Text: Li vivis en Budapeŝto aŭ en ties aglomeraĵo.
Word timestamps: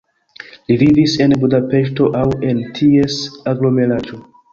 Li 0.69 0.77
vivis 0.83 1.13
en 1.25 1.35
Budapeŝto 1.43 2.07
aŭ 2.21 2.23
en 2.47 2.63
ties 2.79 3.19
aglomeraĵo. 3.53 4.19